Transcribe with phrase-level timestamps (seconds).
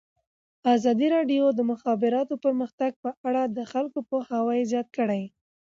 [0.75, 5.23] ازادي راډیو د د مخابراتو پرمختګ په اړه د خلکو پوهاوی زیات کړی.